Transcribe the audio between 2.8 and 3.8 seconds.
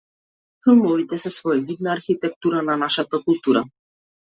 нашата култура.